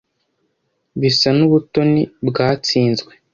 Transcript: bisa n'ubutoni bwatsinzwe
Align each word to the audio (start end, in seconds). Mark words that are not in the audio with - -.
bisa 1.01 1.29
n'ubutoni 1.37 2.01
bwatsinzwe 2.27 3.11